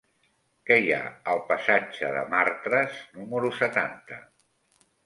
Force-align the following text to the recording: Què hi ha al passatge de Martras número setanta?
Què 0.69 0.77
hi 0.85 0.87
ha 0.95 1.01
al 1.33 1.43
passatge 1.51 2.09
de 2.17 2.25
Martras 2.33 2.99
número 3.21 3.55
setanta? 3.61 4.21